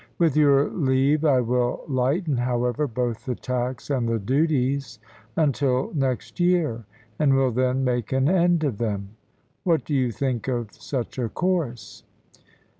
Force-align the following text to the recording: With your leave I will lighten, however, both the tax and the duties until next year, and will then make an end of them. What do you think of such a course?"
With 0.17 0.35
your 0.35 0.67
leave 0.67 1.23
I 1.25 1.41
will 1.41 1.83
lighten, 1.87 2.35
however, 2.37 2.87
both 2.87 3.23
the 3.25 3.35
tax 3.35 3.91
and 3.91 4.09
the 4.09 4.17
duties 4.17 4.97
until 5.35 5.91
next 5.93 6.39
year, 6.39 6.85
and 7.19 7.35
will 7.35 7.51
then 7.51 7.83
make 7.83 8.11
an 8.11 8.27
end 8.27 8.63
of 8.63 8.79
them. 8.79 9.09
What 9.63 9.85
do 9.85 9.93
you 9.93 10.11
think 10.11 10.47
of 10.47 10.73
such 10.73 11.19
a 11.19 11.29
course?" 11.29 12.01